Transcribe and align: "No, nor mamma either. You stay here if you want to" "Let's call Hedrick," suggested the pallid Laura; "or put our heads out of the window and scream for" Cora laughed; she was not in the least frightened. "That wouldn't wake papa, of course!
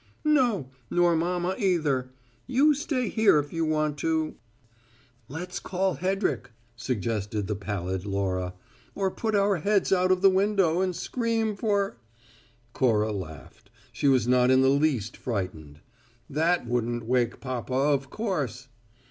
"No, 0.25 0.71
nor 0.89 1.15
mamma 1.15 1.53
either. 1.59 2.09
You 2.47 2.73
stay 2.73 3.07
here 3.07 3.37
if 3.37 3.53
you 3.53 3.65
want 3.65 3.99
to" 3.99 4.33
"Let's 5.37 5.59
call 5.59 5.93
Hedrick," 5.97 6.49
suggested 6.75 7.45
the 7.45 7.53
pallid 7.55 8.03
Laura; 8.03 8.55
"or 8.95 9.11
put 9.11 9.35
our 9.35 9.57
heads 9.57 9.93
out 9.93 10.11
of 10.11 10.23
the 10.23 10.29
window 10.31 10.81
and 10.81 10.95
scream 10.95 11.55
for" 11.55 11.97
Cora 12.73 13.11
laughed; 13.11 13.69
she 13.93 14.07
was 14.07 14.27
not 14.27 14.49
in 14.49 14.61
the 14.63 14.69
least 14.69 15.15
frightened. 15.15 15.81
"That 16.27 16.65
wouldn't 16.65 17.05
wake 17.05 17.39
papa, 17.39 17.75
of 17.75 18.09
course! 18.09 18.69